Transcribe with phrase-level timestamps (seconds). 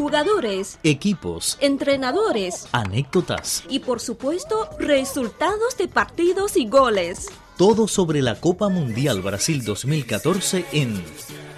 [0.00, 7.28] jugadores, equipos, entrenadores anécdotas, y por supuesto resultados de partidos y goles.
[7.58, 11.04] todo sobre la Copa Mundial Brasil 2014 en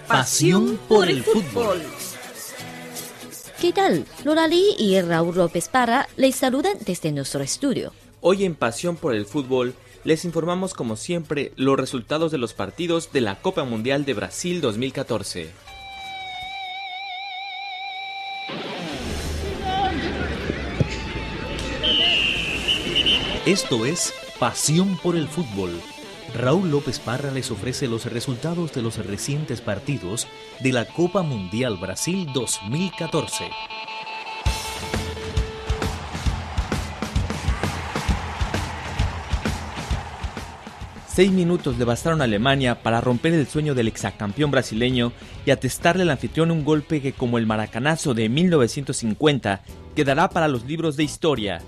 [0.09, 1.81] Pasión por el Fútbol.
[3.61, 4.07] ¿Qué tal?
[4.25, 7.93] Lola Lee y Raúl López Parra les saludan desde nuestro estudio.
[8.21, 9.73] Hoy en Pasión por el Fútbol
[10.03, 14.61] les informamos como siempre los resultados de los partidos de la Copa Mundial de Brasil
[14.61, 15.72] 2014.
[23.47, 25.73] Esto es Pasión por el Fútbol.
[26.33, 30.29] Raúl López Parra les ofrece los resultados de los recientes partidos
[30.61, 33.47] de la Copa Mundial Brasil 2014.
[41.09, 45.13] Seis minutos le bastaron a Alemania para romper el sueño del exacampeón brasileño
[45.45, 49.63] y atestarle al anfitrión un golpe que como el maracanazo de 1950
[49.97, 51.61] quedará para los libros de historia.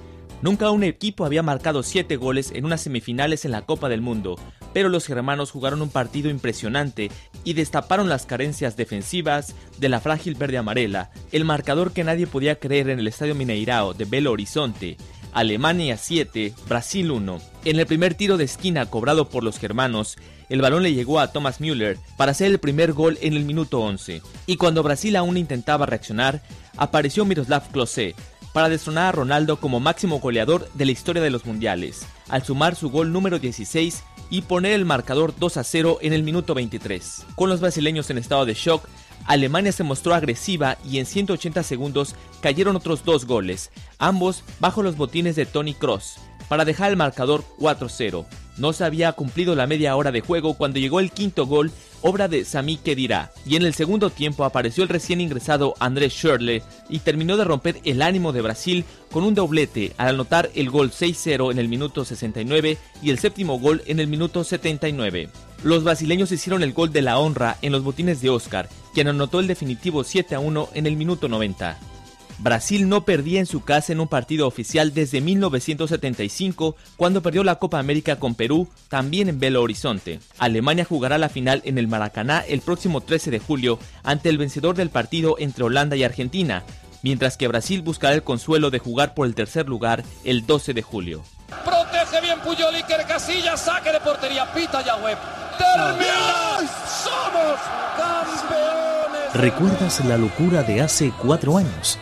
[0.44, 4.38] Nunca un equipo había marcado siete goles en unas semifinales en la Copa del Mundo,
[4.74, 7.10] pero los germanos jugaron un partido impresionante
[7.44, 12.56] y destaparon las carencias defensivas de la frágil verde amarela, el marcador que nadie podía
[12.56, 14.98] creer en el Estadio Mineirao de Belo Horizonte.
[15.32, 17.40] Alemania 7, Brasil 1.
[17.64, 20.18] En el primer tiro de esquina cobrado por los germanos,
[20.50, 23.80] el balón le llegó a Thomas Müller para hacer el primer gol en el minuto
[23.80, 24.20] 11.
[24.44, 26.42] Y cuando Brasil aún intentaba reaccionar,
[26.76, 28.14] apareció Miroslav Klose
[28.54, 32.76] para destronar a Ronaldo como máximo goleador de la historia de los mundiales, al sumar
[32.76, 37.26] su gol número 16 y poner el marcador 2 a 0 en el minuto 23.
[37.34, 38.86] Con los brasileños en estado de shock,
[39.26, 44.96] Alemania se mostró agresiva y en 180 segundos cayeron otros dos goles, ambos bajo los
[44.96, 48.24] botines de Tony Cross, para dejar el marcador 4-0.
[48.56, 51.72] No se había cumplido la media hora de juego cuando llegó el quinto gol,
[52.04, 56.62] obra de Sami Khedira, y en el segundo tiempo apareció el recién ingresado Andrés Schürrle
[56.90, 60.90] y terminó de romper el ánimo de Brasil con un doblete al anotar el gol
[60.90, 65.30] 6-0 en el minuto 69 y el séptimo gol en el minuto 79.
[65.62, 69.40] Los brasileños hicieron el gol de la honra en los botines de Oscar, quien anotó
[69.40, 71.93] el definitivo 7 1 en el minuto 90.
[72.38, 77.56] Brasil no perdía en su casa en un partido oficial desde 1975, cuando perdió la
[77.56, 80.20] Copa América con Perú, también en Belo Horizonte.
[80.38, 84.74] Alemania jugará la final en el Maracaná el próximo 13 de julio ante el vencedor
[84.74, 86.64] del partido entre Holanda y Argentina,
[87.02, 90.82] mientras que Brasil buscará el consuelo de jugar por el tercer lugar el 12 de
[90.82, 91.22] julio.
[91.64, 95.16] Protege bien Puyol, Iker Casillas, saque de portería, pita Yahweh.
[95.58, 96.58] ¡Termina!
[96.86, 97.60] ¡Somos
[97.96, 99.34] campeones!
[99.34, 101.98] ¿Recuerdas la locura de hace cuatro años?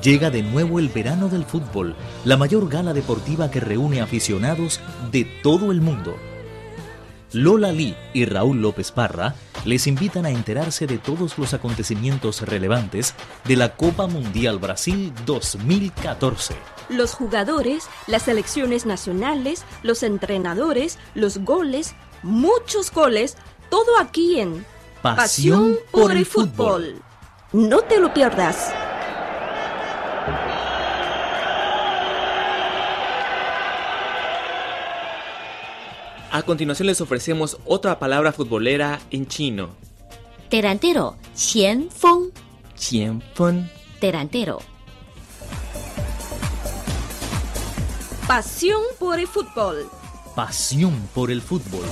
[0.00, 1.94] Llega de nuevo el verano del fútbol,
[2.24, 4.80] la mayor gala deportiva que reúne aficionados
[5.10, 6.16] de todo el mundo.
[7.32, 13.14] Lola Lee y Raúl López Parra les invitan a enterarse de todos los acontecimientos relevantes
[13.44, 16.54] de la Copa Mundial Brasil 2014.
[16.90, 23.36] Los jugadores, las selecciones nacionales, los entrenadores, los goles, muchos goles,
[23.70, 24.66] todo aquí en
[25.02, 27.02] Pasión por el fútbol.
[27.52, 28.72] No te lo pierdas.
[36.34, 39.68] A continuación les ofrecemos otra palabra futbolera en chino.
[40.50, 42.30] Delantero, 前锋,
[42.74, 43.70] Qianfen.
[44.00, 44.58] delantero.
[48.26, 49.86] Pasión por el fútbol.
[50.34, 51.84] Pasión por el fútbol.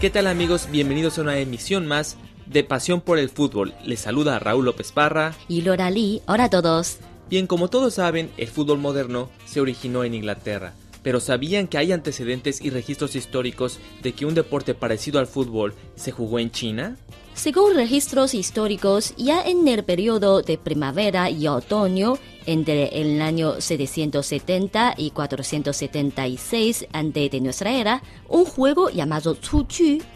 [0.00, 0.68] ¿Qué tal amigos?
[0.72, 3.74] Bienvenidos a una emisión más de Pasión por el Fútbol.
[3.84, 5.34] Les saluda Raúl López Parra.
[5.48, 6.98] Y Lola Lee, hola a todos.
[7.28, 10.74] Bien, como todos saben, el fútbol moderno se originó en Inglaterra.
[11.02, 15.74] Pero ¿sabían que hay antecedentes y registros históricos de que un deporte parecido al fútbol
[15.96, 16.96] se jugó en China?
[17.34, 22.14] Según registros históricos, ya en el periodo de primavera y otoño,
[22.46, 29.66] entre el año 770 y 476 antes de nuestra era, un juego llamado Chu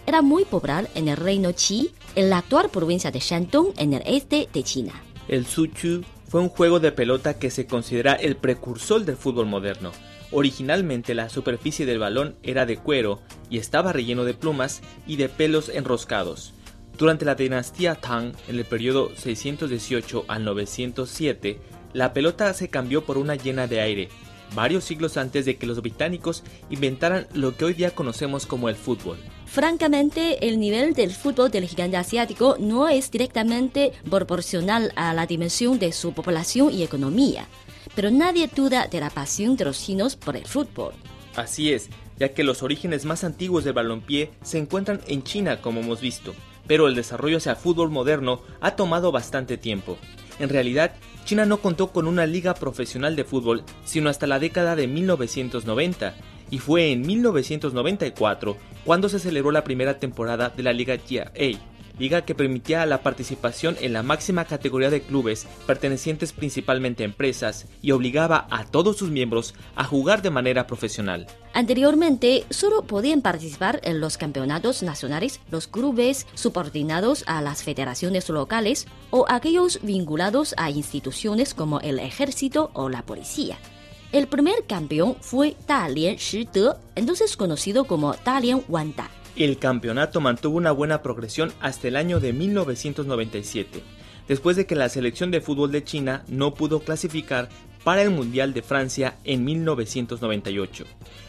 [0.06, 4.02] era muy popular en el reino Qi, en la actual provincia de Shandong, en el
[4.06, 4.92] este de China.
[5.28, 9.90] El Suchu fue un juego de pelota que se considera el precursor del fútbol moderno.
[10.30, 15.28] Originalmente la superficie del balón era de cuero y estaba relleno de plumas y de
[15.28, 16.54] pelos enroscados.
[16.96, 21.58] Durante la dinastía Tang, en el periodo 618 al 907,
[21.94, 24.08] la pelota se cambió por una llena de aire,
[24.54, 28.76] varios siglos antes de que los británicos inventaran lo que hoy día conocemos como el
[28.76, 29.18] fútbol.
[29.46, 35.78] Francamente, el nivel del fútbol del gigante asiático no es directamente proporcional a la dimensión
[35.78, 37.48] de su población y economía,
[37.94, 40.92] pero nadie duda de la pasión de los chinos por el fútbol.
[41.34, 41.88] Así es,
[42.18, 46.34] ya que los orígenes más antiguos del balompié se encuentran en China, como hemos visto,
[46.66, 49.98] pero el desarrollo hacia el fútbol moderno ha tomado bastante tiempo.
[50.38, 50.92] En realidad,
[51.24, 56.14] China no contó con una liga profesional de fútbol sino hasta la década de 1990,
[56.50, 61.30] y fue en 1994 cuando se celebró la primera temporada de la Liga GA,
[62.00, 67.66] liga que permitía la participación en la máxima categoría de clubes pertenecientes principalmente a empresas
[67.82, 71.28] y obligaba a todos sus miembros a jugar de manera profesional.
[71.52, 78.86] Anteriormente, solo podían participar en los campeonatos nacionales los clubes subordinados a las federaciones locales
[79.10, 83.58] o aquellos vinculados a instituciones como el ejército o la policía.
[84.12, 89.08] El primer campeón fue Dalian Shide, entonces conocido como Dalian Wanda.
[89.40, 93.82] El campeonato mantuvo una buena progresión hasta el año de 1997,
[94.28, 97.48] después de que la selección de fútbol de China no pudo clasificar
[97.82, 100.84] para el Mundial de Francia en 1998.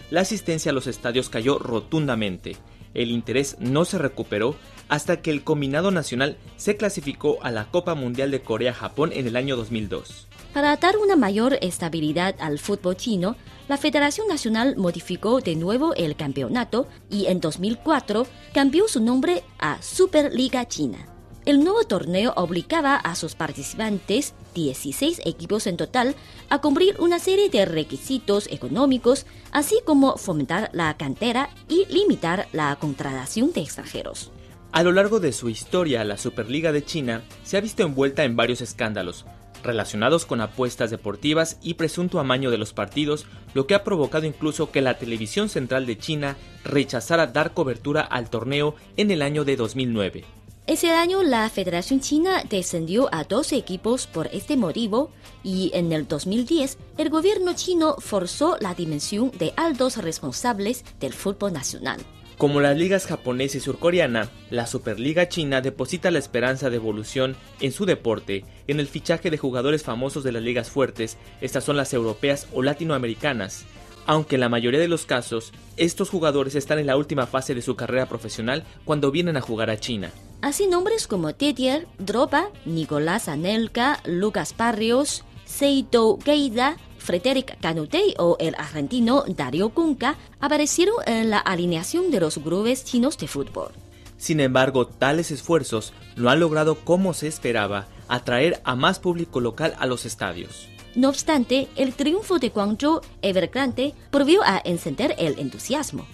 [0.10, 2.58] La asistencia a los estadios cayó rotundamente.
[2.94, 4.58] El interés no se recuperó
[4.90, 9.38] hasta que el combinado nacional se clasificó a la Copa Mundial de Corea-Japón en el
[9.38, 10.28] año 2002.
[10.54, 13.38] Para dar una mayor estabilidad al fútbol chino,
[13.70, 19.82] la Federación Nacional modificó de nuevo el campeonato y en 2004 cambió su nombre a
[19.82, 21.08] Superliga China.
[21.46, 26.16] El nuevo torneo obligaba a sus participantes, 16 equipos en total,
[26.50, 32.76] a cumplir una serie de requisitos económicos, así como fomentar la cantera y limitar la
[32.76, 34.32] contratación de extranjeros.
[34.74, 38.36] A lo largo de su historia, la Superliga de China se ha visto envuelta en
[38.36, 39.26] varios escándalos,
[39.64, 44.72] relacionados con apuestas deportivas y presunto amaño de los partidos, lo que ha provocado incluso
[44.72, 49.56] que la televisión central de China rechazara dar cobertura al torneo en el año de
[49.56, 50.26] 2009.
[50.68, 55.10] Ese año la Federación China descendió a 12 equipos por este motivo
[55.44, 61.52] y en el 2010 el gobierno chino forzó la dimensión de altos responsables del fútbol
[61.52, 62.00] nacional.
[62.42, 67.72] Como las ligas japonesa y surcoreana, la Superliga China deposita la esperanza de evolución en
[67.72, 71.94] su deporte en el fichaje de jugadores famosos de las ligas fuertes, estas son las
[71.94, 73.66] europeas o latinoamericanas,
[74.08, 77.62] aunque en la mayoría de los casos, estos jugadores están en la última fase de
[77.62, 80.10] su carrera profesional cuando vienen a jugar a China.
[80.42, 88.56] Así nombres como Tetier, Dropa, Nicolás Anelka, Lucas Barrios, Seito Geida, Frederic Canutey o el
[88.56, 93.72] argentino Dario Cunca aparecieron en la alineación de los clubes chinos de fútbol.
[94.18, 99.74] Sin embargo, tales esfuerzos no han logrado, como se esperaba, atraer a más público local
[99.80, 100.68] a los estadios.
[100.94, 106.06] No obstante, el triunfo de Guangzhou Evergrande volvió a encender el entusiasmo.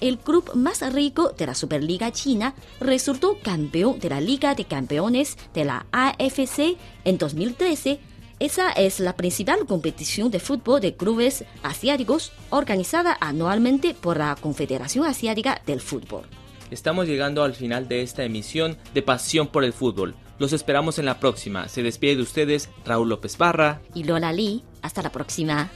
[0.00, 5.36] El club más rico de la Superliga China resultó campeón de la Liga de Campeones
[5.52, 8.00] de la AFC en 2013
[8.40, 15.04] esa es la principal competición de fútbol de clubes asiáticos organizada anualmente por la Confederación
[15.04, 16.24] Asiática del Fútbol.
[16.70, 20.14] Estamos llegando al final de esta emisión de Pasión por el Fútbol.
[20.38, 21.68] Los esperamos en la próxima.
[21.68, 24.64] Se despide de ustedes Raúl López Barra y Lola Lee.
[24.80, 25.70] Hasta la próxima.